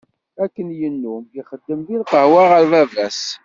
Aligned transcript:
Akken 0.43 0.67
yennum, 0.79 1.23
ixeddem 1.39 1.79
deg 1.85 1.97
lqahwa 2.01 2.43
ɣur 2.49 2.65
baba-s. 2.71 3.21